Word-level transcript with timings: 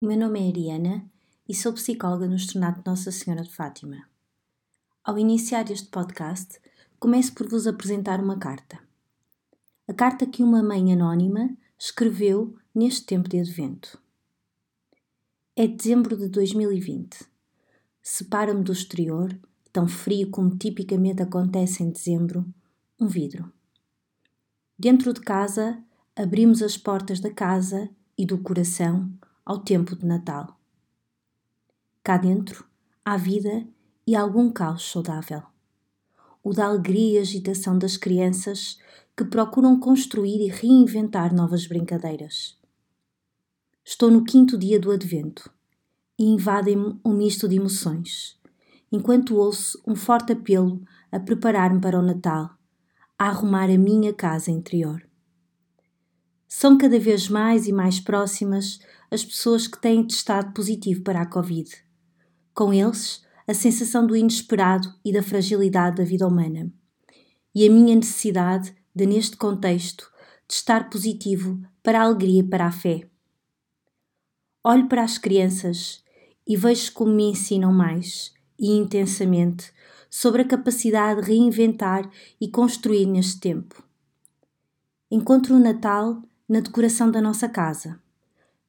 O 0.00 0.06
meu 0.06 0.16
nome 0.16 0.38
é 0.38 0.48
Ariana 0.48 1.04
e 1.48 1.52
sou 1.52 1.72
psicóloga 1.72 2.28
no 2.28 2.36
Estrenato 2.36 2.88
Nossa 2.88 3.10
Senhora 3.10 3.42
de 3.42 3.52
Fátima. 3.52 4.08
Ao 5.02 5.18
iniciar 5.18 5.68
este 5.72 5.88
podcast, 5.88 6.60
começo 7.00 7.34
por 7.34 7.48
vos 7.48 7.66
apresentar 7.66 8.20
uma 8.20 8.38
carta. 8.38 8.78
A 9.88 9.92
carta 9.92 10.24
que 10.24 10.40
uma 10.40 10.62
mãe 10.62 10.92
anónima 10.92 11.50
escreveu 11.76 12.56
neste 12.72 13.06
tempo 13.06 13.28
de 13.28 13.40
advento. 13.40 14.00
É 15.56 15.66
dezembro 15.66 16.16
de 16.16 16.28
2020. 16.28 17.26
Separa-me 18.00 18.62
do 18.62 18.70
exterior, 18.70 19.36
tão 19.72 19.88
frio 19.88 20.30
como 20.30 20.56
tipicamente 20.56 21.24
acontece 21.24 21.82
em 21.82 21.90
dezembro, 21.90 22.46
um 23.00 23.08
vidro. 23.08 23.52
Dentro 24.78 25.12
de 25.12 25.20
casa, 25.20 25.82
abrimos 26.14 26.62
as 26.62 26.76
portas 26.76 27.18
da 27.18 27.32
casa 27.32 27.90
e 28.16 28.24
do 28.24 28.38
coração 28.38 29.12
ao 29.48 29.58
tempo 29.58 29.96
de 29.96 30.04
Natal. 30.04 30.60
Cá 32.04 32.18
dentro 32.18 32.66
há 33.02 33.16
vida 33.16 33.66
e 34.06 34.14
algum 34.14 34.52
caos 34.52 34.90
saudável. 34.90 35.42
O 36.44 36.52
da 36.52 36.66
alegria 36.66 37.18
e 37.18 37.22
agitação 37.22 37.78
das 37.78 37.96
crianças 37.96 38.78
que 39.16 39.24
procuram 39.24 39.80
construir 39.80 40.46
e 40.46 40.50
reinventar 40.50 41.34
novas 41.34 41.66
brincadeiras. 41.66 42.58
Estou 43.82 44.10
no 44.10 44.22
quinto 44.22 44.58
dia 44.58 44.78
do 44.78 44.90
Advento 44.90 45.50
e 46.18 46.26
invadem-me 46.26 47.00
um 47.02 47.14
misto 47.14 47.48
de 47.48 47.56
emoções, 47.56 48.38
enquanto 48.92 49.34
ouço 49.34 49.82
um 49.86 49.96
forte 49.96 50.34
apelo 50.34 50.82
a 51.10 51.18
preparar-me 51.18 51.80
para 51.80 51.98
o 51.98 52.02
Natal, 52.02 52.50
a 53.18 53.28
arrumar 53.28 53.70
a 53.70 53.78
minha 53.78 54.12
casa 54.12 54.50
interior. 54.50 55.08
São 56.46 56.76
cada 56.76 56.98
vez 56.98 57.30
mais 57.30 57.66
e 57.66 57.72
mais 57.72 57.98
próximas 57.98 58.78
as 59.10 59.24
pessoas 59.24 59.66
que 59.66 59.80
têm 59.80 60.06
testado 60.06 60.52
positivo 60.52 61.02
para 61.02 61.22
a 61.22 61.26
Covid. 61.26 61.70
Com 62.54 62.72
eles, 62.72 63.22
a 63.46 63.54
sensação 63.54 64.06
do 64.06 64.14
inesperado 64.14 64.92
e 65.04 65.12
da 65.12 65.22
fragilidade 65.22 65.96
da 65.96 66.04
vida 66.04 66.26
humana. 66.26 66.70
E 67.54 67.66
a 67.66 67.70
minha 67.70 67.96
necessidade 67.96 68.74
de, 68.94 69.06
neste 69.06 69.36
contexto, 69.36 70.10
testar 70.46 70.90
positivo 70.90 71.60
para 71.82 72.00
a 72.00 72.04
alegria 72.04 72.40
e 72.40 72.42
para 72.42 72.66
a 72.66 72.72
fé. 72.72 73.08
Olho 74.62 74.88
para 74.88 75.02
as 75.02 75.16
crianças 75.16 76.02
e 76.46 76.56
vejo 76.56 76.92
como 76.92 77.12
me 77.12 77.30
ensinam 77.30 77.72
mais 77.72 78.34
e 78.58 78.72
intensamente 78.72 79.72
sobre 80.10 80.42
a 80.42 80.44
capacidade 80.44 81.22
de 81.22 81.28
reinventar 81.28 82.10
e 82.40 82.48
construir 82.48 83.06
neste 83.06 83.40
tempo. 83.40 83.82
Encontro 85.10 85.54
o 85.54 85.58
Natal 85.58 86.22
na 86.48 86.60
decoração 86.60 87.10
da 87.10 87.20
nossa 87.20 87.48
casa. 87.48 88.00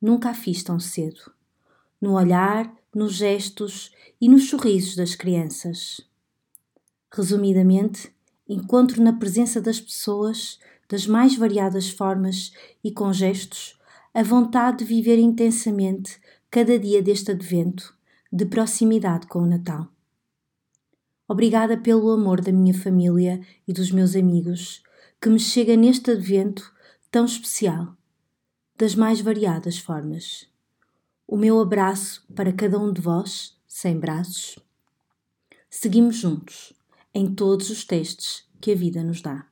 Nunca 0.02 0.30
a 0.30 0.34
fiz 0.34 0.64
tão 0.64 0.80
cedo. 0.80 1.32
No 2.02 2.14
olhar, 2.14 2.74
nos 2.94 3.14
gestos 3.14 3.92
e 4.20 4.30
nos 4.30 4.50
sorrisos 4.50 4.96
das 4.96 5.16
crianças. 5.16 6.02
Resumidamente, 7.12 8.12
encontro 8.48 9.02
na 9.02 9.14
presença 9.14 9.62
das 9.62 9.80
pessoas, 9.80 10.60
das 10.88 11.06
mais 11.06 11.36
variadas 11.36 11.90
formas 11.90 12.52
e 12.84 12.92
com 12.92 13.12
gestos, 13.12 13.80
a 14.14 14.24
vontade 14.24 14.80
de 14.80 14.86
viver 14.86 15.20
intensamente 15.20 16.20
cada 16.50 16.80
dia 16.80 17.02
deste 17.02 17.32
advento, 17.32 17.96
de 18.32 18.46
proximidade 18.46 19.28
com 19.28 19.40
o 19.40 19.46
Natal. 19.46 19.88
Obrigada 21.28 21.78
pelo 21.78 22.10
amor 22.10 22.42
da 22.42 22.52
minha 22.52 22.74
família 22.74 23.40
e 23.68 23.74
dos 23.74 23.92
meus 23.92 24.16
amigos, 24.16 24.82
que 25.22 25.30
me 25.30 25.40
chega 25.40 25.76
neste 25.76 26.10
advento 26.10 26.74
tão 27.12 27.26
especial, 27.26 27.96
das 28.80 28.96
mais 28.96 29.20
variadas 29.20 29.78
formas. 29.78 30.48
O 31.28 31.36
meu 31.36 31.60
abraço 31.60 32.26
para 32.34 32.54
cada 32.54 32.80
um 32.80 32.94
de 32.94 33.02
vós, 33.02 33.58
sem 33.68 34.00
braços. 34.00 34.58
Seguimos 35.70 36.16
juntos 36.16 36.72
em 37.14 37.36
todos 37.36 37.70
os 37.70 37.84
testes 37.84 38.46
que 38.62 38.72
a 38.72 38.76
vida 38.76 39.04
nos 39.04 39.22
dá. 39.22 39.46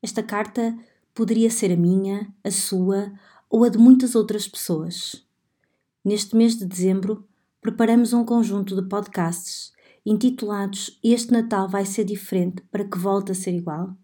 Esta 0.00 0.22
carta 0.22 0.78
poderia 1.14 1.50
ser 1.50 1.70
a 1.70 1.76
minha, 1.76 2.32
a 2.42 2.50
sua 2.50 3.12
ou 3.50 3.64
a 3.64 3.68
de 3.68 3.76
muitas 3.76 4.14
outras 4.14 4.48
pessoas. 4.48 5.22
Neste 6.02 6.34
mês 6.34 6.56
de 6.56 6.64
dezembro, 6.64 7.28
preparamos 7.60 8.14
um 8.14 8.24
conjunto 8.24 8.74
de 8.80 8.88
podcasts 8.88 9.74
intitulados 10.06 10.98
Este 11.04 11.32
Natal 11.32 11.68
vai 11.68 11.84
ser 11.84 12.04
diferente 12.04 12.62
para 12.70 12.88
que 12.88 12.96
volte 12.96 13.32
a 13.32 13.34
ser 13.34 13.52
igual 13.52 13.94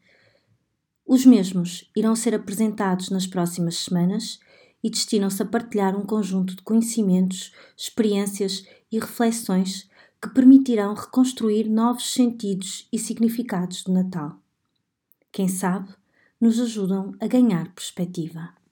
os 1.06 1.26
mesmos 1.26 1.90
irão 1.94 2.16
ser 2.16 2.34
apresentados 2.34 3.10
nas 3.10 3.26
próximas 3.26 3.76
semanas 3.76 4.38
e 4.82 4.90
destinam-se 4.90 5.42
a 5.42 5.46
partilhar 5.46 5.96
um 5.96 6.04
conjunto 6.04 6.56
de 6.56 6.62
conhecimentos, 6.62 7.52
experiências 7.76 8.66
e 8.90 8.98
reflexões 8.98 9.88
que 10.20 10.28
permitirão 10.30 10.94
reconstruir 10.94 11.68
novos 11.68 12.12
sentidos 12.12 12.88
e 12.92 12.98
significados 12.98 13.82
do 13.82 13.92
Natal. 13.92 14.38
Quem 15.30 15.48
sabe, 15.48 15.92
nos 16.40 16.58
ajudam 16.60 17.14
a 17.20 17.26
ganhar 17.26 17.72
perspectiva. 17.74 18.63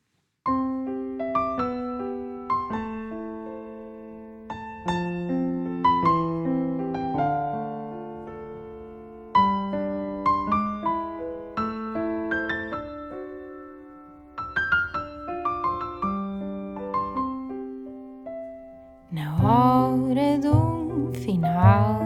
Na 19.13 19.37
hora 19.45 20.39
do 20.39 21.13
final 21.13 22.01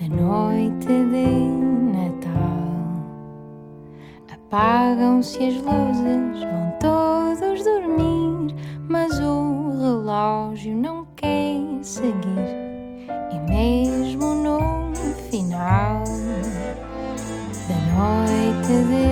da 0.00 0.08
noite 0.08 0.86
de 0.86 1.26
Natal, 1.92 2.64
apagam-se 4.32 5.36
as 5.44 5.56
luzes, 5.56 6.40
vão 6.44 6.72
todos 6.80 7.62
dormir, 7.62 8.54
mas 8.88 9.20
o 9.20 9.68
relógio 9.78 10.74
não 10.74 11.06
quer 11.14 11.60
seguir. 11.82 13.04
E 13.30 13.38
mesmo 13.50 14.34
no 14.36 14.94
final 15.30 16.04
da 17.68 17.76
noite 17.92 18.72
de 18.88 19.04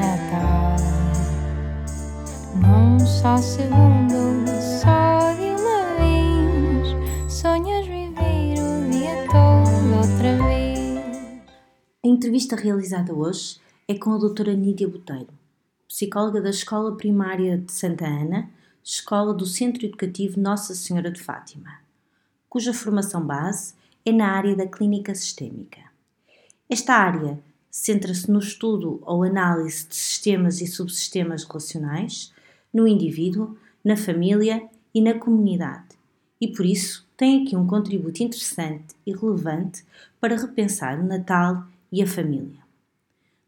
Natal, 0.00 0.76
num 2.56 2.98
só 2.98 3.36
segundo, 3.36 4.48
só 4.60 5.09
entrevista 12.10 12.56
realizada 12.56 13.14
hoje 13.14 13.60
é 13.86 13.94
com 13.94 14.12
a 14.12 14.18
doutora 14.18 14.52
Nídia 14.52 14.88
Boteiro, 14.88 15.28
psicóloga 15.86 16.40
da 16.40 16.50
Escola 16.50 16.96
Primária 16.96 17.56
de 17.56 17.70
Santa 17.70 18.04
Ana, 18.04 18.50
escola 18.82 19.32
do 19.32 19.46
Centro 19.46 19.86
Educativo 19.86 20.40
Nossa 20.40 20.74
Senhora 20.74 21.08
de 21.08 21.22
Fátima, 21.22 21.78
cuja 22.48 22.74
formação 22.74 23.24
base 23.24 23.74
é 24.04 24.10
na 24.10 24.32
área 24.32 24.56
da 24.56 24.66
clínica 24.66 25.14
sistémica. 25.14 25.78
Esta 26.68 26.94
área 26.94 27.38
centra-se 27.70 28.28
no 28.28 28.40
estudo 28.40 29.00
ou 29.06 29.22
análise 29.22 29.86
de 29.86 29.94
sistemas 29.94 30.60
e 30.60 30.66
subsistemas 30.66 31.44
relacionais 31.44 32.32
no 32.74 32.88
indivíduo, 32.88 33.56
na 33.84 33.96
família 33.96 34.68
e 34.92 35.00
na 35.00 35.14
comunidade, 35.14 35.96
e 36.40 36.48
por 36.48 36.66
isso 36.66 37.06
tem 37.16 37.44
aqui 37.44 37.54
um 37.54 37.68
contributo 37.68 38.20
interessante 38.20 38.96
e 39.06 39.12
relevante 39.12 39.84
para 40.20 40.36
repensar 40.36 40.98
o 40.98 41.06
Natal 41.06 41.64
e 41.92 42.02
a 42.02 42.06
família. 42.06 42.60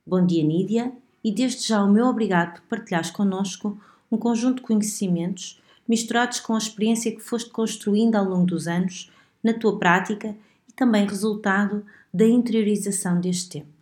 Bom 0.06 0.24
dia, 0.24 0.42
Nídia, 0.42 0.92
e 1.22 1.32
desde 1.32 1.66
já 1.66 1.82
o 1.82 1.90
meu 1.90 2.06
obrigado 2.06 2.54
por 2.54 2.62
partilhares 2.62 3.10
connosco 3.10 3.80
um 4.10 4.16
conjunto 4.16 4.56
de 4.56 4.62
conhecimentos 4.62 5.60
misturados 5.88 6.40
com 6.40 6.54
a 6.54 6.58
experiência 6.58 7.14
que 7.14 7.20
foste 7.20 7.50
construindo 7.50 8.16
ao 8.16 8.24
longo 8.24 8.46
dos 8.46 8.66
anos 8.66 9.10
na 9.42 9.52
tua 9.52 9.78
prática 9.78 10.36
e 10.68 10.72
também 10.72 11.06
resultado 11.06 11.84
da 12.12 12.26
interiorização 12.26 13.20
deste 13.20 13.50
tempo. 13.50 13.72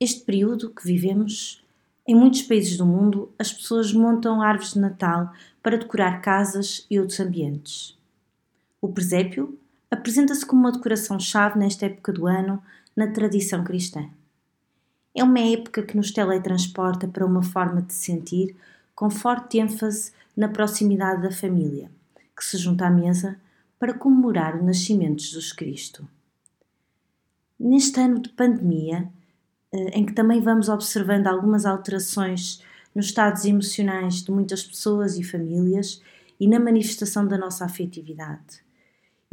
Este 0.00 0.20
período 0.22 0.70
que 0.70 0.84
vivemos, 0.84 1.62
em 2.06 2.14
muitos 2.14 2.42
países 2.42 2.76
do 2.76 2.84
mundo, 2.84 3.32
as 3.38 3.52
pessoas 3.52 3.92
montam 3.92 4.42
árvores 4.42 4.74
de 4.74 4.80
Natal 4.80 5.32
para 5.62 5.78
decorar 5.78 6.20
casas 6.20 6.86
e 6.90 6.98
outros 6.98 7.20
ambientes. 7.20 7.96
O 8.80 8.88
presépio 8.88 9.58
apresenta-se 9.90 10.44
como 10.44 10.62
uma 10.62 10.72
decoração-chave 10.72 11.58
nesta 11.58 11.86
época 11.86 12.12
do 12.12 12.26
ano 12.26 12.62
na 12.96 13.08
tradição 13.08 13.64
cristã. 13.64 14.08
É 15.14 15.22
uma 15.22 15.38
época 15.38 15.82
que 15.82 15.96
nos 15.96 16.10
teletransporta 16.10 17.06
para 17.06 17.24
uma 17.24 17.42
forma 17.42 17.82
de 17.82 17.92
sentir 17.92 18.56
com 18.94 19.10
forte 19.10 19.58
ênfase 19.58 20.12
na 20.36 20.48
proximidade 20.48 21.22
da 21.22 21.30
família, 21.30 21.90
que 22.36 22.44
se 22.44 22.56
junta 22.56 22.86
à 22.86 22.90
mesa 22.90 23.38
para 23.78 23.94
comemorar 23.94 24.56
o 24.56 24.64
nascimento 24.64 25.16
de 25.16 25.26
Jesus 25.26 25.52
Cristo. 25.52 26.08
Neste 27.58 28.00
ano 28.00 28.20
de 28.20 28.30
pandemia, 28.30 29.08
eh, 29.72 29.98
em 29.98 30.04
que 30.04 30.12
também 30.12 30.40
vamos 30.40 30.68
observando 30.68 31.26
algumas 31.26 31.64
alterações 31.64 32.62
nos 32.94 33.06
estados 33.06 33.44
emocionais 33.44 34.22
de 34.22 34.30
muitas 34.30 34.64
pessoas 34.64 35.16
e 35.16 35.22
famílias 35.22 36.02
e 36.40 36.48
na 36.48 36.58
manifestação 36.58 37.26
da 37.26 37.38
nossa 37.38 37.64
afetividade. 37.64 38.63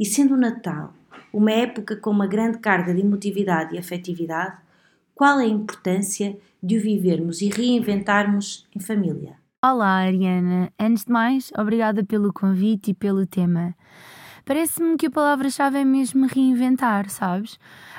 E 0.02 0.04
sendo 0.04 0.34
o 0.34 0.36
Natal 0.36 0.92
uma 1.32 1.52
época 1.52 1.94
com 1.94 2.10
uma 2.10 2.26
grande 2.26 2.58
carga 2.58 2.92
de 2.92 3.02
emotividade 3.02 3.76
e 3.76 3.78
afetividade, 3.78 4.56
qual 5.14 5.38
é 5.38 5.44
a 5.44 5.48
importância 5.48 6.36
de 6.60 6.76
o 6.76 6.80
vivermos 6.80 7.40
e 7.40 7.48
reinventarmos 7.48 8.66
em 8.74 8.80
família? 8.80 9.36
Olá, 9.64 9.98
Ariana. 9.98 10.72
Antes 10.76 11.04
de 11.04 11.12
mais, 11.12 11.52
obrigada 11.56 12.02
pelo 12.02 12.32
convite 12.32 12.90
e 12.90 12.94
pelo 12.94 13.24
tema. 13.24 13.76
Parece-me 14.44 14.96
que 14.96 15.06
a 15.06 15.10
palavra-chave 15.10 15.78
é 15.78 15.84
mesmo 15.84 16.26
reinventar, 16.26 17.08
sabes? 17.08 17.56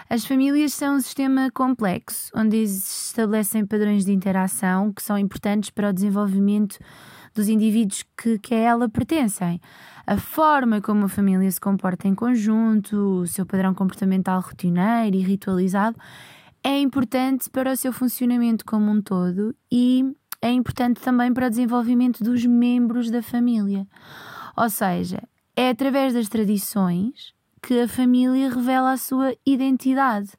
As 0.10 0.26
famílias 0.26 0.74
são 0.74 0.98
um 0.98 1.00
sistema 1.00 1.50
complexo, 1.54 2.30
onde 2.36 2.68
se 2.68 3.12
estabelecem 3.12 3.66
padrões 3.66 4.04
de 4.04 4.12
interação 4.12 4.92
que 4.92 5.02
são 5.02 5.18
importantes 5.18 5.70
para 5.70 5.90
o 5.90 5.94
desenvolvimento 5.94 6.78
dos 7.34 7.48
indivíduos 7.48 8.04
que, 8.18 8.38
que 8.40 8.54
a 8.54 8.60
ela 8.60 8.90
pertencem. 8.90 9.60
A 10.06 10.18
forma 10.18 10.82
como 10.82 11.06
a 11.06 11.10
família 11.10 11.50
se 11.50 11.60
comporta 11.60 12.08
em 12.08 12.16
conjunto, 12.16 13.22
o 13.22 13.28
seu 13.28 13.46
padrão 13.46 13.74
comportamental 13.74 14.42
rotineiro 14.42 15.16
e 15.16 15.22
ritualizado, 15.22 15.98
é 16.64 16.80
importante 16.80 17.50
para 17.50 17.72
o 17.72 17.78
seu 17.78 17.92
funcionamento 17.92 18.66
como 18.66 18.90
um 18.90 19.02
todo 19.02 19.56
e 19.72 20.06
é 20.42 20.52
importante 20.52 21.00
também 21.00 21.34
para 21.34 21.48
o 21.48 21.50
desenvolvimento 21.50 22.24
dos 22.24 22.46
membros 22.46 23.10
da 23.10 23.22
família. 23.22 23.88
Ou 24.56 24.70
seja, 24.70 25.24
é 25.56 25.70
através 25.70 26.14
das 26.14 26.28
tradições 26.28 27.34
que 27.62 27.80
a 27.80 27.88
família 27.88 28.50
revela 28.50 28.92
a 28.92 28.98
sua 28.98 29.34
identidade, 29.46 30.32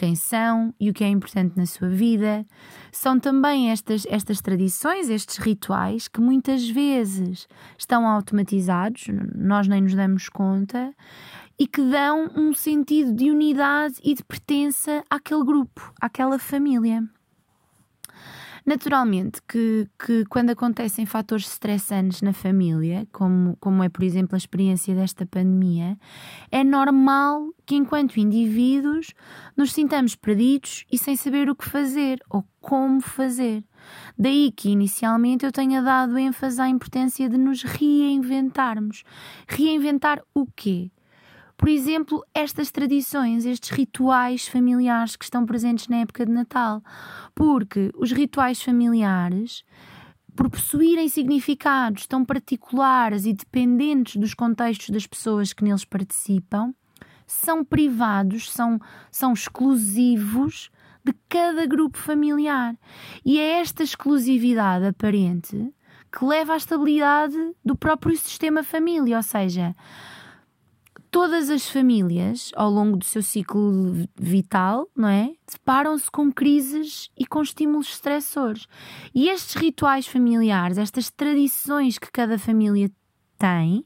quem 0.00 0.14
são 0.14 0.72
e 0.80 0.88
o 0.88 0.94
que 0.94 1.04
é 1.04 1.08
importante 1.08 1.58
na 1.58 1.66
sua 1.66 1.90
vida. 1.90 2.46
São 2.90 3.20
também 3.20 3.70
estas, 3.70 4.06
estas 4.08 4.40
tradições, 4.40 5.10
estes 5.10 5.36
rituais, 5.36 6.08
que 6.08 6.22
muitas 6.22 6.66
vezes 6.66 7.46
estão 7.76 8.06
automatizados, 8.06 9.08
nós 9.36 9.68
nem 9.68 9.82
nos 9.82 9.94
damos 9.94 10.30
conta, 10.30 10.94
e 11.58 11.66
que 11.66 11.82
dão 11.82 12.30
um 12.34 12.54
sentido 12.54 13.12
de 13.12 13.30
unidade 13.30 13.96
e 14.02 14.14
de 14.14 14.24
pertença 14.24 15.04
àquele 15.10 15.44
grupo, 15.44 15.92
àquela 16.00 16.38
família. 16.38 17.06
Naturalmente 18.64 19.40
que, 19.48 19.88
que 19.98 20.24
quando 20.26 20.50
acontecem 20.50 21.06
fatores 21.06 21.46
estressantes 21.46 22.22
na 22.22 22.32
família, 22.32 23.06
como, 23.12 23.56
como 23.58 23.82
é, 23.82 23.88
por 23.88 24.04
exemplo, 24.04 24.34
a 24.34 24.38
experiência 24.38 24.94
desta 24.94 25.26
pandemia, 25.26 25.98
é 26.50 26.62
normal 26.62 27.48
que, 27.66 27.74
enquanto 27.74 28.18
indivíduos, 28.18 29.14
nos 29.56 29.72
sintamos 29.72 30.14
perdidos 30.14 30.84
e 30.90 30.98
sem 30.98 31.16
saber 31.16 31.48
o 31.48 31.56
que 31.56 31.68
fazer 31.68 32.20
ou 32.28 32.44
como 32.60 33.00
fazer. 33.00 33.64
Daí 34.18 34.52
que 34.52 34.70
inicialmente 34.70 35.44
eu 35.44 35.52
tenha 35.52 35.80
dado 35.80 36.18
ênfase 36.18 36.60
à 36.60 36.68
importância 36.68 37.28
de 37.28 37.38
nos 37.38 37.62
reinventarmos. 37.62 39.04
Reinventar 39.48 40.22
o 40.34 40.46
quê? 40.46 40.90
Por 41.60 41.68
exemplo, 41.68 42.24
estas 42.32 42.70
tradições, 42.70 43.44
estes 43.44 43.68
rituais 43.68 44.48
familiares 44.48 45.14
que 45.14 45.24
estão 45.24 45.44
presentes 45.44 45.88
na 45.88 45.98
época 45.98 46.24
de 46.24 46.32
Natal. 46.32 46.82
Porque 47.34 47.90
os 47.98 48.12
rituais 48.12 48.62
familiares, 48.62 49.62
por 50.34 50.48
possuírem 50.48 51.06
significados 51.06 52.06
tão 52.06 52.24
particulares 52.24 53.26
e 53.26 53.34
dependentes 53.34 54.16
dos 54.16 54.32
contextos 54.32 54.88
das 54.88 55.06
pessoas 55.06 55.52
que 55.52 55.62
neles 55.62 55.84
participam, 55.84 56.72
são 57.26 57.62
privados, 57.62 58.50
são, 58.50 58.80
são 59.10 59.34
exclusivos 59.34 60.70
de 61.04 61.12
cada 61.28 61.66
grupo 61.66 61.98
familiar. 61.98 62.74
E 63.22 63.38
é 63.38 63.60
esta 63.60 63.82
exclusividade 63.82 64.86
aparente 64.86 65.74
que 66.10 66.24
leva 66.24 66.54
à 66.54 66.56
estabilidade 66.56 67.36
do 67.62 67.76
próprio 67.76 68.16
sistema 68.16 68.62
família, 68.62 69.18
ou 69.18 69.22
seja, 69.22 69.76
todas 71.10 71.50
as 71.50 71.68
famílias, 71.68 72.52
ao 72.54 72.70
longo 72.70 72.96
do 72.96 73.04
seu 73.04 73.22
ciclo 73.22 74.06
vital, 74.16 74.88
não 74.96 75.08
é? 75.08 75.32
Deparam-se 75.50 76.10
com 76.10 76.32
crises 76.32 77.10
e 77.18 77.26
com 77.26 77.42
estímulos 77.42 77.88
estressores. 77.88 78.66
E 79.14 79.28
estes 79.28 79.54
rituais 79.54 80.06
familiares, 80.06 80.78
estas 80.78 81.10
tradições 81.10 81.98
que 81.98 82.10
cada 82.10 82.38
família 82.38 82.90
tem, 83.36 83.84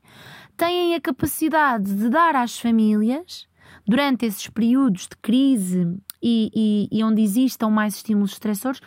têm 0.56 0.94
a 0.94 1.00
capacidade 1.00 1.94
de 1.94 2.09
dar 2.09 2.37
às 2.37 2.59
famílias, 2.59 3.47
durante 3.87 4.27
esses 4.27 4.49
períodos 4.49 5.03
de 5.03 5.17
crise 5.20 5.97
e, 6.23 6.50
e, 6.55 6.99
e 6.99 7.05
onde 7.05 7.23
existam 7.23 7.69
mais 7.69 7.97
estímulos 7.97 8.32
estressores, 8.32 8.81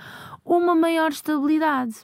uma 0.44 0.76
maior 0.76 1.12
estabilidade 1.12 1.96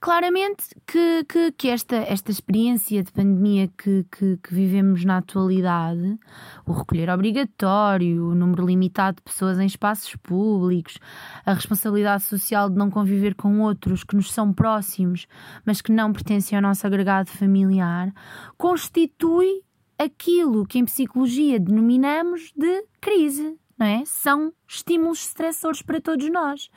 claramente 0.00 0.64
que, 0.86 1.24
que, 1.24 1.52
que, 1.52 1.68
esta, 1.68 1.96
esta 1.96 2.30
experiência 2.30 3.02
de 3.02 3.10
pandemia 3.12 3.68
que, 3.68 4.04
que, 4.10 4.36
que, 4.36 4.54
vivemos 4.54 5.04
na 5.04 5.18
atualidade, 5.18 6.18
o 6.66 6.72
recolher 6.72 7.10
obrigatório, 7.10 8.28
o 8.28 8.34
número 8.34 8.66
limitado 8.66 9.16
de 9.16 9.22
pessoas 9.22 9.58
em 9.58 9.66
espaços 9.66 10.14
públicos, 10.16 10.98
a 11.44 11.52
responsabilidade 11.52 12.24
social 12.24 12.70
de 12.70 12.76
não 12.76 12.90
conviver 12.90 13.34
com 13.34 13.60
outros 13.60 14.04
que 14.04 14.16
nos 14.16 14.32
são 14.32 14.52
próximos, 14.52 15.26
mas 15.64 15.80
que 15.80 15.92
não 15.92 16.12
pertencem 16.12 16.56
ao 16.56 16.62
nosso 16.62 16.86
agregado 16.86 17.30
familiar, 17.30 18.12
constitui 18.56 19.62
aquilo 19.98 20.66
que 20.66 20.78
em 20.78 20.84
psicologia 20.84 21.58
denominamos 21.58 22.52
de 22.56 22.84
crise 23.00 23.58
não 23.78 23.86
é? 23.86 24.04
São 24.04 24.52
estímulos 24.66 25.24
estressores 25.26 25.82
para 25.82 26.00
todos 26.00 26.30
nós, 26.30 26.70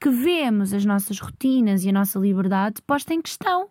que 0.00 0.10
vemos 0.10 0.72
as 0.72 0.84
nossas 0.84 1.18
rotinas 1.18 1.84
e 1.84 1.88
a 1.88 1.92
nossa 1.92 2.18
liberdade 2.18 2.80
posta 2.82 3.14
em 3.14 3.20
questão, 3.20 3.68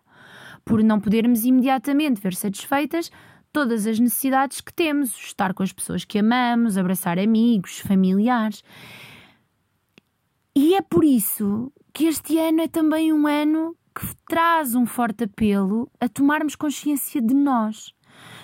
por 0.64 0.82
não 0.82 1.00
podermos 1.00 1.44
imediatamente 1.44 2.20
ver 2.20 2.34
satisfeitas 2.34 3.10
todas 3.52 3.86
as 3.86 3.98
necessidades 3.98 4.60
que 4.60 4.72
temos, 4.72 5.16
estar 5.16 5.54
com 5.54 5.62
as 5.62 5.72
pessoas 5.72 6.04
que 6.04 6.18
amamos, 6.18 6.76
abraçar 6.76 7.18
amigos, 7.18 7.78
familiares. 7.78 8.62
E 10.54 10.74
é 10.74 10.82
por 10.82 11.04
isso 11.04 11.72
que 11.94 12.04
este 12.04 12.38
ano 12.38 12.60
é 12.60 12.68
também 12.68 13.12
um 13.12 13.26
ano 13.26 13.74
que 13.94 14.06
traz 14.28 14.74
um 14.74 14.84
forte 14.84 15.24
apelo 15.24 15.90
a 15.98 16.06
tomarmos 16.06 16.54
consciência 16.54 17.22
de 17.22 17.32
nós, 17.32 17.94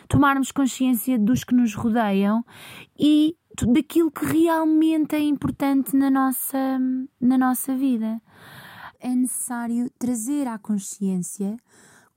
tomarmos 0.08 0.50
consciência 0.50 1.19
dos 1.19 1.44
que 1.44 1.55
nos 1.55 1.75
rodeiam 1.75 2.43
e 2.99 3.37
daquilo 3.69 4.10
que 4.10 4.25
realmente 4.25 5.14
é 5.14 5.20
importante 5.20 5.96
na 5.96 6.10
nossa, 6.10 6.78
na 7.20 7.37
nossa 7.37 7.76
vida. 7.76 8.20
É 8.99 9.14
necessário 9.14 9.90
trazer 9.99 10.46
à 10.46 10.58
consciência 10.58 11.56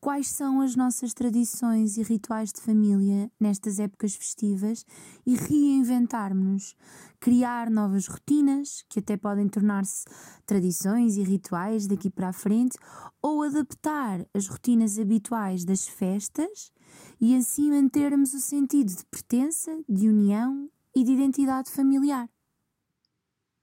quais 0.06 0.28
são 0.28 0.62
as 0.62 0.76
nossas 0.76 1.16
tradições 1.16 1.98
e 1.98 2.04
rituais 2.04 2.54
de 2.54 2.62
família 2.62 3.32
nestas 3.40 3.80
épocas 3.80 4.14
festivas 4.14 4.86
e 5.26 5.36
reinventarmos-nos, 5.36 6.76
criar 7.20 7.72
novas 7.72 8.06
rotinas 8.06 8.86
que 8.88 9.00
até 9.00 9.18
podem 9.18 9.48
tornar-se 9.48 10.06
tradições 10.46 11.18
e 11.18 11.24
rituais 11.24 11.88
daqui 11.88 12.12
para 12.12 12.30
a 12.30 12.34
frente, 12.34 12.78
ou 13.20 13.42
adaptar 13.42 14.24
as 14.32 14.48
rotinas 14.48 15.00
habituais 15.00 15.66
das 15.66 15.88
festas 15.88 16.72
e 17.20 17.36
assim 17.36 17.72
mantermos 17.72 18.36
o 18.36 18.40
sentido 18.40 18.96
de 18.96 19.04
pertença, 19.08 19.76
de 19.90 20.08
união 20.08 20.70
e 20.96 21.04
de 21.04 21.12
identidade 21.12 21.70
familiar. 21.70 22.30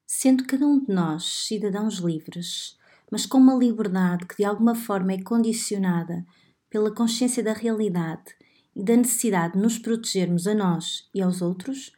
Sendo 0.06 0.44
cada 0.44 0.66
um 0.66 0.78
de 0.78 0.92
nós 0.92 1.46
cidadãos 1.46 1.94
livres, 1.94 2.76
mas 3.10 3.24
com 3.24 3.38
uma 3.38 3.54
liberdade 3.54 4.26
que 4.26 4.36
de 4.36 4.44
alguma 4.44 4.74
forma 4.74 5.12
é 5.12 5.22
condicionada 5.22 6.24
pela 6.68 6.94
consciência 6.94 7.42
da 7.42 7.52
realidade 7.52 8.34
e 8.74 8.82
da 8.82 8.96
necessidade 8.96 9.54
de 9.54 9.60
nos 9.60 9.78
protegermos 9.78 10.46
a 10.46 10.54
nós 10.54 11.08
e 11.14 11.22
aos 11.22 11.40
outros, 11.40 11.92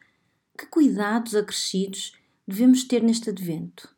que 0.57 0.65
cuidados 0.67 1.35
acrescidos 1.35 2.13
devemos 2.47 2.83
ter 2.83 3.03
neste 3.03 3.29
advento? 3.29 3.93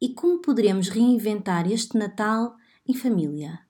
E 0.00 0.12
como 0.12 0.40
poderemos 0.40 0.88
reinventar 0.88 1.70
este 1.70 1.96
Natal 1.96 2.56
em 2.86 2.94
família? 2.94 3.60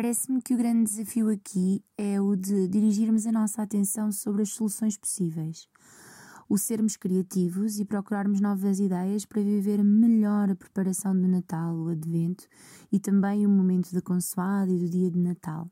Parece-me 0.00 0.40
que 0.40 0.54
o 0.54 0.56
grande 0.56 0.84
desafio 0.84 1.28
aqui 1.28 1.82
é 1.96 2.20
o 2.20 2.36
de 2.36 2.68
dirigirmos 2.68 3.26
a 3.26 3.32
nossa 3.32 3.62
atenção 3.62 4.12
sobre 4.12 4.42
as 4.42 4.50
soluções 4.50 4.96
possíveis, 4.96 5.68
o 6.48 6.56
sermos 6.56 6.96
criativos 6.96 7.80
e 7.80 7.84
procurarmos 7.84 8.40
novas 8.40 8.78
ideias 8.78 9.24
para 9.24 9.42
viver 9.42 9.82
melhor 9.82 10.50
a 10.50 10.54
preparação 10.54 11.20
do 11.20 11.26
Natal, 11.26 11.74
o 11.74 11.88
Advento 11.88 12.46
e 12.92 13.00
também 13.00 13.44
o 13.44 13.50
momento 13.50 13.92
da 13.92 14.00
consoada 14.00 14.70
e 14.70 14.78
do 14.78 14.88
dia 14.88 15.10
de 15.10 15.18
Natal. 15.18 15.68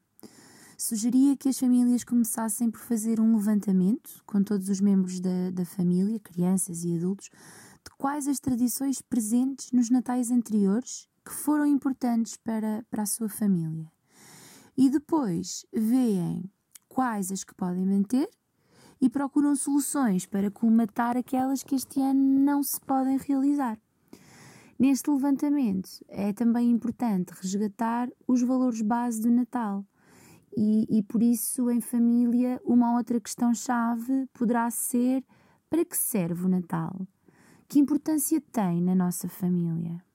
Sugeria 0.76 1.36
que 1.36 1.48
as 1.48 1.60
famílias 1.60 2.02
começassem 2.02 2.68
por 2.68 2.80
fazer 2.80 3.20
um 3.20 3.36
levantamento 3.36 4.24
com 4.26 4.42
todos 4.42 4.68
os 4.68 4.80
membros 4.80 5.20
da, 5.20 5.50
da 5.52 5.64
família, 5.64 6.18
crianças 6.18 6.82
e 6.82 6.96
adultos, 6.96 7.30
de 7.30 7.96
quais 7.96 8.26
as 8.26 8.40
tradições 8.40 9.00
presentes 9.00 9.70
nos 9.70 9.88
natais 9.88 10.32
anteriores 10.32 11.06
que 11.24 11.32
foram 11.32 11.64
importantes 11.64 12.36
para, 12.36 12.84
para 12.90 13.04
a 13.04 13.06
sua 13.06 13.28
família 13.28 13.88
e 14.76 14.90
depois 14.90 15.64
veem 15.72 16.50
quais 16.88 17.32
as 17.32 17.44
que 17.44 17.54
podem 17.54 17.86
manter 17.86 18.28
e 19.00 19.08
procuram 19.08 19.54
soluções 19.54 20.26
para 20.26 20.50
colmatar 20.50 21.16
aquelas 21.16 21.62
que 21.62 21.74
este 21.74 22.00
ano 22.00 22.20
não 22.20 22.62
se 22.62 22.80
podem 22.80 23.18
realizar. 23.18 23.78
Neste 24.78 25.10
levantamento 25.10 25.88
é 26.08 26.32
também 26.32 26.70
importante 26.70 27.32
resgatar 27.40 28.10
os 28.26 28.42
valores 28.42 28.82
base 28.82 29.22
do 29.22 29.30
Natal. 29.30 29.84
E, 30.56 30.98
e 30.98 31.02
por 31.02 31.22
isso, 31.22 31.70
em 31.70 31.80
família, 31.80 32.60
uma 32.64 32.96
outra 32.96 33.20
questão-chave 33.20 34.26
poderá 34.32 34.70
ser: 34.70 35.24
para 35.68 35.84
que 35.84 35.96
serve 35.96 36.44
o 36.44 36.48
Natal? 36.48 37.06
Que 37.68 37.78
importância 37.78 38.40
tem 38.40 38.80
na 38.82 38.94
nossa 38.94 39.28
família? 39.28 40.05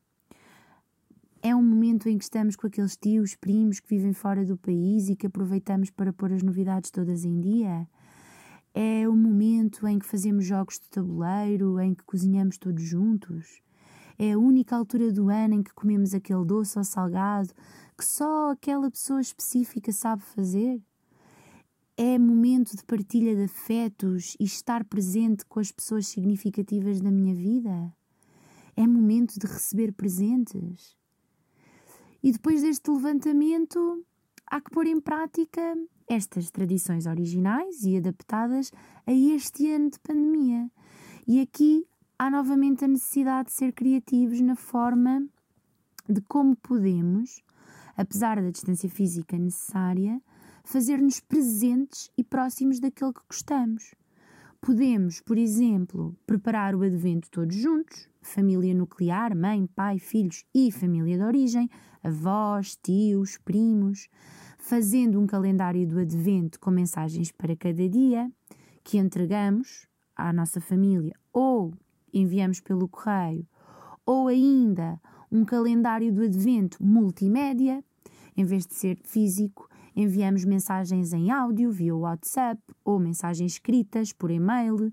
É 1.44 1.56
um 1.56 1.64
momento 1.64 2.08
em 2.08 2.20
que 2.20 2.24
estamos 2.24 2.56
com 2.56 2.68
aqueles 2.68 2.96
tios, 2.96 3.36
primos 3.36 3.80
que 3.80 3.90
vivem 3.90 4.14
fora 4.14 4.46
do 4.46 4.56
país 4.56 5.10
e 5.10 5.16
que 5.16 5.26
aproveitamos 5.26 5.90
para 5.90 6.14
pôr 6.14 6.32
as 6.32 6.44
novidades 6.44 6.92
todas 6.92 7.26
em 7.26 7.42
dia? 7.42 7.88
É 8.76 9.10
o 9.10 9.16
momento 9.16 9.88
em 9.88 9.98
que 9.98 10.06
fazemos 10.06 10.46
jogos 10.46 10.80
de 10.80 10.88
tabuleiro, 10.88 11.80
em 11.80 11.96
que 11.96 12.04
cozinhamos 12.04 12.60
todos 12.60 12.84
juntos? 12.84 13.60
É 14.20 14.34
a 14.34 14.38
única 14.38 14.76
altura 14.76 15.12
do 15.12 15.30
ano 15.30 15.56
em 15.56 15.64
que 15.64 15.74
comemos 15.74 16.14
aquele 16.14 16.46
doce 16.46 16.78
ou 16.78 16.84
salgado 16.84 17.52
que 17.98 18.06
só 18.06 18.52
aquela 18.52 18.92
pessoa 18.92 19.20
específica 19.20 19.92
sabe 19.92 20.22
fazer? 20.22 20.80
É 21.98 22.20
momento 22.20 22.78
de 22.78 22.84
partilha 22.86 23.36
de 23.36 23.46
afetos 23.46 24.38
e 24.40 24.44
estar 24.44 24.86
presente 24.86 25.44
com 25.48 25.60
as 25.60 25.72
pessoas 25.72 26.06
significativas 26.06 27.02
da 27.02 27.10
minha 27.10 27.34
vida? 27.34 27.92
É 28.76 28.86
momento 28.86 29.40
de 29.40 29.48
receber 29.48 29.92
presentes? 29.92 31.01
E 32.24 32.32
depois 32.32 32.62
deste 32.62 32.92
levantamento, 32.92 34.06
há 34.46 34.62
que 34.62 34.70
pôr 34.70 34.86
em 34.86 35.00
prática 35.00 35.76
estas 36.08 36.52
tradições 36.52 37.06
originais 37.06 37.84
e 37.84 37.98
adaptadas 37.98 38.72
a 39.08 39.12
este 39.12 39.72
ano 39.72 39.90
de 39.90 40.00
pandemia. 40.00 40.70
E 41.28 41.40
aqui 41.40 41.88
há 42.20 42.30
novamente 42.30 42.86
a 42.86 42.88
necessidade 42.88 43.48
de 43.48 43.54
ser 43.54 43.72
criativos 43.74 44.42
na 44.42 44.56
forma 44.56 45.26
de 46.08 46.22
como 46.22 46.56
podemos, 46.56 47.42
apesar 47.96 48.42
da 48.42 48.52
distância 48.52 48.90
física 48.90 49.38
necessária, 49.38 50.22
fazer-nos 50.64 51.20
presentes 51.20 52.12
e 52.18 52.24
próximos 52.24 52.80
daquele 52.80 53.14
que 53.14 53.22
gostamos. 53.28 53.96
Podemos, 54.64 55.20
por 55.20 55.40
exemplo, 55.40 56.16
preparar 56.28 56.76
o 56.76 56.84
advento 56.84 57.32
todos 57.32 57.56
juntos, 57.56 58.08
família 58.22 58.76
nuclear, 58.76 59.36
mãe, 59.36 59.66
pai, 59.66 59.98
filhos 59.98 60.46
e 60.54 60.72
família 60.72 61.18
de 61.18 61.24
origem, 61.24 61.68
avós, 62.04 62.76
tios, 62.76 63.40
primos, 63.40 64.08
fazendo 64.60 65.20
um 65.20 65.26
calendário 65.26 65.88
do 65.88 65.98
advento 65.98 66.60
com 66.60 66.70
mensagens 66.70 67.32
para 67.32 67.56
cada 67.56 67.90
dia 67.90 68.32
que 68.84 69.00
entregamos 69.00 69.88
à 70.16 70.32
nossa 70.32 70.62
família 70.62 71.16
ou 71.34 71.74
enviamos 72.14 72.60
pelo 72.60 72.88
correio, 72.88 73.48
ou 74.06 74.28
ainda 74.28 75.02
um 75.32 75.44
calendário 75.44 76.14
do 76.14 76.22
advento 76.22 76.78
multimédia, 76.86 77.84
em 78.38 78.46
vez 78.46 78.68
de 78.68 78.76
ser 78.76 79.00
físico, 79.04 79.68
enviamos 79.96 80.46
mensagens 80.46 81.14
em 81.14 81.32
áudio 81.32 81.72
via 81.72 81.96
WhatsApp 81.96 82.62
ou 82.84 83.00
mensagens 83.00 83.54
escritas 83.54 84.14
por 84.14 84.32
e-mail, 84.32 84.92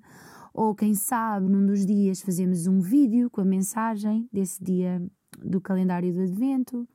ou 0.52 0.74
quem 0.74 0.94
sabe, 0.94 1.48
num 1.48 1.64
dos 1.64 1.86
dias 1.86 2.20
fazemos 2.20 2.66
um 2.66 2.80
vídeo 2.80 3.30
com 3.30 3.40
a 3.40 3.44
mensagem 3.44 4.28
desse 4.32 4.62
dia 4.62 5.02
do 5.42 5.60
calendário 5.60 6.12
do 6.12 6.22
advento. 6.22 6.88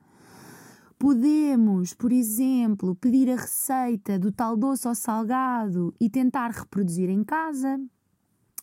Podemos, 0.98 1.92
por 1.94 2.12
exemplo, 2.12 2.94
pedir 2.94 3.30
a 3.30 3.36
receita 3.36 4.18
do 4.18 4.30
tal 4.30 4.56
doce 4.56 4.86
ou 4.86 4.94
salgado 4.94 5.94
e 6.00 6.08
tentar 6.08 6.50
reproduzir 6.50 7.10
em 7.10 7.24
casa 7.24 7.80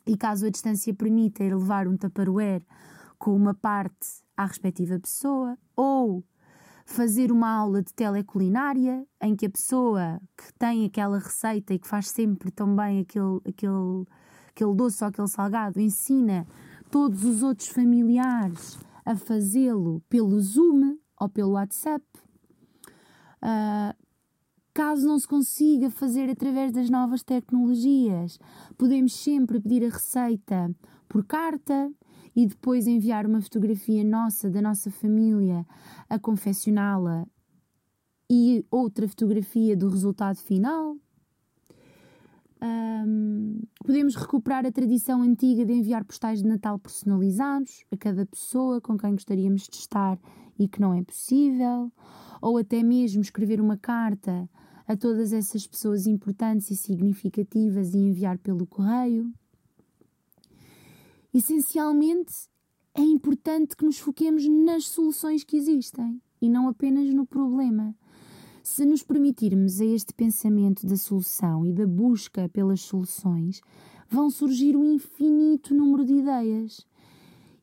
e 0.05 0.17
caso 0.17 0.45
a 0.45 0.49
distância 0.49 0.93
permita 0.93 1.43
levar 1.43 1.87
um 1.87 1.97
tupperware 1.97 2.65
com 3.17 3.35
uma 3.35 3.53
parte 3.53 4.23
à 4.35 4.45
respectiva 4.45 4.99
pessoa, 4.99 5.57
ou 5.75 6.23
fazer 6.91 7.31
uma 7.31 7.49
aula 7.49 7.81
de 7.81 7.93
teleculinária 7.93 9.05
em 9.21 9.35
que 9.35 9.45
a 9.45 9.49
pessoa 9.49 10.21
que 10.37 10.53
tem 10.59 10.85
aquela 10.85 11.17
receita 11.17 11.73
e 11.73 11.79
que 11.79 11.87
faz 11.87 12.09
sempre 12.09 12.51
tão 12.51 12.75
bem 12.75 12.99
aquele, 12.99 13.39
aquele, 13.47 14.05
aquele 14.49 14.75
doce 14.75 15.03
ou 15.03 15.09
aquele 15.09 15.27
salgado 15.27 15.79
ensina 15.79 16.45
todos 16.89 17.23
os 17.23 17.41
outros 17.41 17.69
familiares 17.69 18.77
a 19.05 19.15
fazê-lo 19.15 20.01
pelo 20.09 20.39
Zoom 20.39 20.97
ou 21.19 21.29
pelo 21.29 21.51
WhatsApp. 21.51 22.05
Uh, 23.41 23.95
Caso 24.73 25.05
não 25.05 25.19
se 25.19 25.27
consiga 25.27 25.89
fazer 25.89 26.29
através 26.29 26.71
das 26.71 26.89
novas 26.89 27.23
tecnologias, 27.23 28.39
podemos 28.77 29.13
sempre 29.13 29.59
pedir 29.59 29.85
a 29.85 29.89
receita 29.89 30.73
por 31.09 31.25
carta 31.25 31.91
e 32.35 32.45
depois 32.45 32.87
enviar 32.87 33.25
uma 33.25 33.41
fotografia 33.41 34.03
nossa, 34.03 34.49
da 34.49 34.61
nossa 34.61 34.89
família, 34.89 35.65
a 36.09 36.17
confeccioná-la 36.17 37.27
e 38.29 38.65
outra 38.71 39.07
fotografia 39.07 39.75
do 39.75 39.89
resultado 39.89 40.37
final. 40.37 40.95
Um, 42.63 43.59
podemos 43.83 44.15
recuperar 44.15 44.65
a 44.65 44.71
tradição 44.71 45.23
antiga 45.23 45.65
de 45.65 45.73
enviar 45.73 46.05
postais 46.05 46.43
de 46.43 46.47
Natal 46.47 46.77
personalizados 46.77 47.83
a 47.91 47.97
cada 47.97 48.25
pessoa 48.25 48.79
com 48.79 48.95
quem 48.97 49.11
gostaríamos 49.13 49.67
de 49.67 49.75
estar 49.77 50.19
e 50.59 50.67
que 50.67 50.79
não 50.79 50.93
é 50.93 51.03
possível, 51.03 51.91
ou 52.39 52.57
até 52.57 52.83
mesmo 52.83 53.21
escrever 53.21 53.59
uma 53.59 53.77
carta 53.77 54.47
a 54.87 54.95
todas 54.95 55.33
essas 55.33 55.65
pessoas 55.65 56.05
importantes 56.05 56.69
e 56.69 56.75
significativas 56.75 57.93
e 57.93 57.97
enviar 57.97 58.37
pelo 58.37 58.67
correio. 58.67 59.33
Essencialmente, 61.33 62.33
é 62.93 63.01
importante 63.01 63.75
que 63.75 63.85
nos 63.85 63.97
foquemos 63.97 64.45
nas 64.47 64.87
soluções 64.87 65.43
que 65.43 65.55
existem 65.55 66.21
e 66.41 66.49
não 66.49 66.67
apenas 66.67 67.13
no 67.13 67.25
problema. 67.25 67.95
Se 68.61 68.85
nos 68.85 69.01
permitirmos 69.01 69.79
a 69.79 69.85
este 69.85 70.13
pensamento 70.13 70.85
da 70.85 70.97
solução 70.97 71.65
e 71.65 71.71
da 71.71 71.87
busca 71.87 72.49
pelas 72.49 72.81
soluções, 72.81 73.61
vão 74.09 74.29
surgir 74.29 74.75
um 74.75 74.83
infinito 74.83 75.73
número 75.73 76.03
de 76.03 76.15
ideias. 76.15 76.85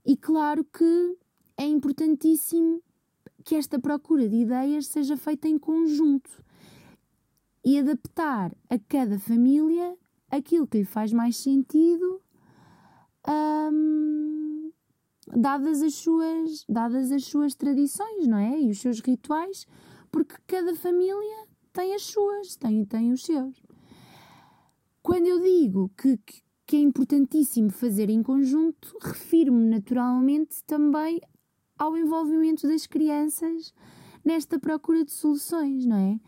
E 0.04 0.16
claro 0.16 0.64
que 0.64 1.16
é 1.56 1.66
importantíssimo 1.66 2.82
que 3.44 3.54
esta 3.54 3.78
procura 3.78 4.28
de 4.28 4.36
ideias 4.36 4.86
seja 4.86 5.16
feita 5.16 5.46
em 5.46 5.58
conjunto 5.58 6.42
e 7.64 7.78
adaptar 7.78 8.56
a 8.70 8.78
cada 8.78 9.18
família 9.18 9.94
aquilo 10.30 10.66
que 10.66 10.78
lhe 10.78 10.84
faz 10.84 11.12
mais 11.12 11.36
sentido, 11.36 12.22
hum, 13.28 14.70
dadas, 15.36 15.82
as 15.82 15.94
suas, 15.94 16.64
dadas 16.68 17.12
as 17.12 17.24
suas 17.24 17.54
tradições, 17.54 18.26
não 18.26 18.38
é? 18.38 18.60
E 18.60 18.70
os 18.70 18.80
seus 18.80 19.00
rituais, 19.00 19.66
porque 20.10 20.34
cada 20.46 20.74
família 20.74 21.46
tem 21.72 21.94
as 21.94 22.02
suas, 22.02 22.56
tem, 22.56 22.84
tem 22.84 23.12
os 23.12 23.24
seus. 23.24 23.62
Quando 25.02 25.26
eu 25.26 25.40
digo 25.40 25.90
que, 25.96 26.18
que 26.66 26.76
é 26.76 26.80
importantíssimo 26.80 27.70
fazer 27.70 28.10
em 28.10 28.22
conjunto, 28.22 28.96
refiro-me 29.00 29.64
naturalmente 29.64 30.62
também 30.64 31.20
ao 31.78 31.96
envolvimento 31.96 32.66
das 32.66 32.86
crianças 32.86 33.72
nesta 34.24 34.58
procura 34.58 35.04
de 35.04 35.12
soluções, 35.12 35.86
não 35.86 35.96
é? 35.96 36.20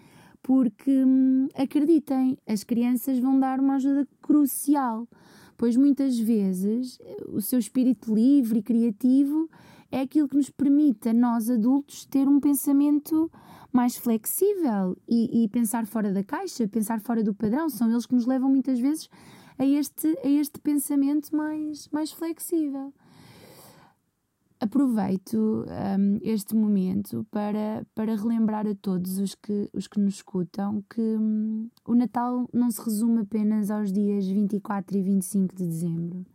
porque 0.43 1.05
hum, 1.05 1.49
acreditem, 1.55 2.39
as 2.47 2.65
crianças 2.65 3.19
vão 3.19 3.39
dar 3.39 3.61
uma 3.61 3.75
ajuda 3.75 4.07
crucial, 4.23 5.07
pois 5.61 5.77
muitas 5.77 6.19
vezes 6.19 6.99
o 7.29 7.43
seu 7.43 7.59
espírito 7.59 8.15
livre 8.15 8.61
e 8.61 8.63
criativo 8.63 9.47
é 9.93 10.01
aquilo 10.01 10.27
que 10.27 10.35
nos 10.35 10.49
permite 10.49 11.11
a 11.11 11.13
nós 11.13 11.51
adultos 11.51 12.07
ter 12.07 12.27
um 12.27 12.41
pensamento 12.41 13.31
mais 13.71 13.95
flexível 13.95 14.97
e, 15.07 15.45
e 15.45 15.49
pensar 15.51 15.87
fora 15.87 16.15
da 16.15 16.25
caixa, 16.25 16.67
pensar 16.67 16.99
fora 17.03 17.23
do 17.23 17.35
padrão. 17.35 17.69
São 17.69 17.91
eles 17.91 18.07
que 18.07 18.15
nos 18.15 18.25
levam 18.25 18.49
muitas 18.49 18.81
vezes 18.81 19.11
a 19.59 19.67
este, 19.67 20.19
a 20.25 20.29
este 20.31 20.59
pensamento 20.61 21.37
mais, 21.37 21.91
mais 21.93 22.11
flexível 22.11 22.91
aproveito 24.61 25.65
um, 25.67 26.19
este 26.23 26.55
momento 26.55 27.27
para, 27.31 27.87
para 27.95 28.15
relembrar 28.15 28.67
a 28.67 28.75
todos 28.75 29.19
os 29.19 29.35
que, 29.35 29.71
os 29.73 29.89
que 29.89 29.99
nos 29.99 30.17
escutam 30.17 30.85
que 30.89 31.01
um, 31.01 31.69
o 31.87 31.95
Natal 31.95 32.47
não 32.53 32.71
se 32.71 32.83
resume 32.85 33.21
apenas 33.21 33.71
aos 33.71 33.91
dias 33.91 34.27
24 34.27 34.99
e 34.99 35.03
25 35.03 35.57
de 35.57 35.67
dezembro 35.67 36.27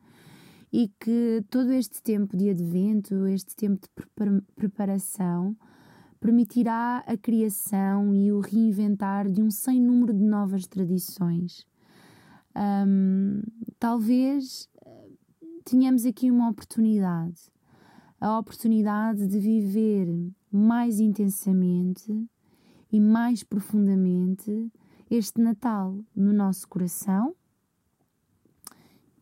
e 0.74 0.92
que 1.00 1.46
todo 1.52 1.72
este 1.72 2.02
tempo 2.02 2.36
de 2.36 2.50
advento, 2.50 3.28
este 3.28 3.56
tempo 3.56 3.88
de 3.88 4.42
preparação, 4.56 5.56
permitirá 6.20 7.04
a 7.06 7.16
criação 7.16 8.14
e 8.16 8.32
o 8.32 8.40
reinventar 8.40 9.30
de 9.30 9.42
um 9.42 9.52
sem 9.52 9.80
número 9.80 10.14
de 10.14 10.24
novas 10.24 10.66
tradições. 10.66 11.66
Um, 12.58 13.42
talvez 13.80 14.68
eh, 14.84 15.10
tenhamos 15.64 16.06
aqui 16.06 16.32
uma 16.32 16.50
oportunidade 16.50 17.55
a 18.26 18.40
oportunidade 18.40 19.28
de 19.28 19.38
viver 19.38 20.08
mais 20.52 21.00
intensamente 21.00 22.28
e 22.92 23.00
mais 23.00 23.44
profundamente 23.44 24.72
este 25.12 25.40
Natal 25.40 26.00
no 26.16 26.34
nosso 26.34 26.68
coração. 26.68 27.36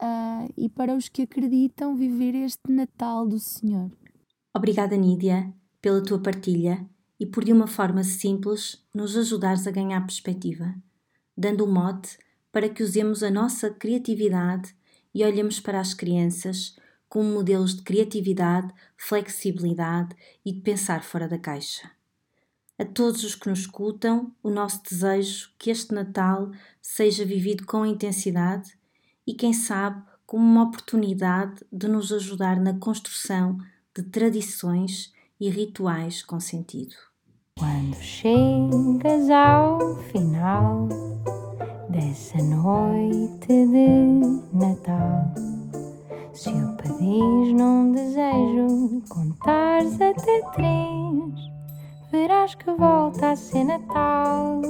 Uh, 0.01 0.47
e 0.55 0.69
para 0.69 0.95
os 0.95 1.09
que 1.09 1.23
acreditam, 1.23 1.97
viver 1.97 2.33
este 2.33 2.71
Natal 2.71 3.27
do 3.27 3.39
Senhor. 3.39 3.91
Obrigada, 4.55 4.95
Nídia, 4.95 5.53
pela 5.81 6.01
tua 6.01 6.19
partilha 6.19 6.89
e 7.19 7.25
por 7.25 7.43
de 7.43 7.51
uma 7.51 7.67
forma 7.67 8.05
simples 8.05 8.87
nos 8.95 9.17
ajudares 9.17 9.67
a 9.67 9.71
ganhar 9.71 9.99
perspectiva, 10.05 10.73
dando 11.37 11.65
um 11.65 11.73
mote 11.73 12.17
para 12.53 12.69
que 12.69 12.81
usemos 12.81 13.21
a 13.21 13.29
nossa 13.29 13.69
criatividade 13.69 14.73
e 15.13 15.25
olhemos 15.25 15.59
para 15.59 15.81
as 15.81 15.93
crianças 15.93 16.77
como 17.13 17.29
modelos 17.29 17.75
de 17.75 17.83
criatividade, 17.83 18.73
flexibilidade 18.97 20.15
e 20.43 20.51
de 20.51 20.61
pensar 20.61 21.03
fora 21.03 21.27
da 21.27 21.37
caixa. 21.37 21.91
A 22.75 22.83
todos 22.83 23.23
os 23.23 23.35
que 23.35 23.47
nos 23.47 23.59
escutam, 23.59 24.31
o 24.41 24.49
nosso 24.49 24.81
desejo 24.81 25.51
que 25.59 25.69
este 25.69 25.93
Natal 25.93 26.49
seja 26.81 27.23
vivido 27.23 27.67
com 27.67 27.85
intensidade 27.85 28.75
e, 29.27 29.35
quem 29.35 29.53
sabe, 29.53 30.01
como 30.25 30.43
uma 30.43 30.63
oportunidade 30.63 31.63
de 31.71 31.87
nos 31.87 32.11
ajudar 32.11 32.59
na 32.59 32.73
construção 32.79 33.59
de 33.95 34.01
tradições 34.01 35.13
e 35.39 35.51
rituais 35.51 36.23
com 36.23 36.39
sentido. 36.39 36.95
Quando 37.59 37.95
chegas 37.97 39.29
ao 39.29 39.97
final 40.11 40.89
dessa 41.91 42.41
noite 42.41 43.45
de 43.45 44.57
Natal, 44.57 45.31
se 46.33 46.49
o 46.49 46.75
pedis 46.77 47.53
num 47.53 47.91
desejo 47.91 49.01
contares 49.07 50.01
até 50.01 50.41
três, 50.53 51.51
verás 52.11 52.55
que 52.55 52.71
volta 52.71 53.31
a 53.31 53.35
ser 53.35 53.63
Natal. 53.63 54.61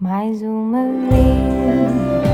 Mais 0.00 0.42
uma 0.42 0.82
vez 0.82 2.33